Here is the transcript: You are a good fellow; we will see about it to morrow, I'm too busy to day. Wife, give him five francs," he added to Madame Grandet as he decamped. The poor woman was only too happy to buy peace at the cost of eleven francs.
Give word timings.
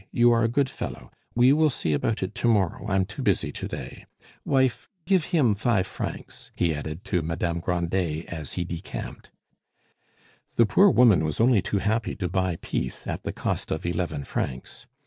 You 0.11 0.31
are 0.31 0.43
a 0.43 0.47
good 0.47 0.67
fellow; 0.67 1.11
we 1.35 1.53
will 1.53 1.69
see 1.69 1.93
about 1.93 2.23
it 2.23 2.33
to 2.33 2.47
morrow, 2.47 2.87
I'm 2.89 3.05
too 3.05 3.21
busy 3.21 3.51
to 3.51 3.67
day. 3.67 4.07
Wife, 4.43 4.89
give 5.05 5.25
him 5.25 5.53
five 5.53 5.85
francs," 5.85 6.49
he 6.55 6.73
added 6.73 7.03
to 7.03 7.21
Madame 7.21 7.59
Grandet 7.59 8.25
as 8.25 8.53
he 8.53 8.63
decamped. 8.63 9.29
The 10.55 10.65
poor 10.65 10.89
woman 10.89 11.23
was 11.23 11.39
only 11.39 11.61
too 11.61 11.77
happy 11.77 12.15
to 12.15 12.27
buy 12.27 12.55
peace 12.63 13.05
at 13.05 13.21
the 13.21 13.31
cost 13.31 13.69
of 13.69 13.85
eleven 13.85 14.23
francs. 14.23 14.87